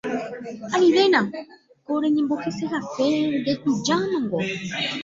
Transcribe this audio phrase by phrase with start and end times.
[0.75, 1.19] anivéna
[1.85, 3.07] ko reñembosehace
[3.39, 4.39] ndetujámango